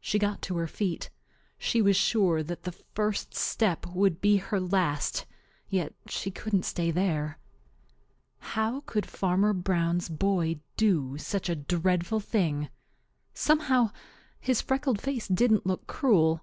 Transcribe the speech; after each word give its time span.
She 0.00 0.20
got 0.20 0.40
to 0.42 0.56
her 0.58 0.68
feet. 0.68 1.10
She 1.58 1.82
was 1.82 1.96
sure 1.96 2.44
that 2.44 2.62
the 2.62 2.70
first 2.70 3.34
step 3.34 3.86
would 3.88 4.20
be 4.20 4.36
her 4.36 4.60
last, 4.60 5.26
yet 5.68 5.94
she 6.06 6.30
couldn't 6.30 6.62
stay 6.62 6.92
there. 6.92 7.40
How 8.54 8.82
could 8.86 9.04
Fanner 9.04 9.52
Brown's 9.52 10.08
boy 10.08 10.60
do 10.76 11.18
such 11.18 11.48
a 11.48 11.56
dreadful 11.56 12.20
thing? 12.20 12.68
Somehow, 13.34 13.90
his 14.38 14.60
freckled 14.60 15.00
face 15.00 15.26
didn't 15.26 15.66
look 15.66 15.88
cruel. 15.88 16.42